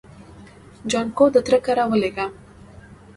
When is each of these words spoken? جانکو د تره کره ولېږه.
جانکو 0.89 1.25
د 1.33 1.37
تره 1.45 1.59
کره 1.65 1.83
ولېږه. 1.91 2.27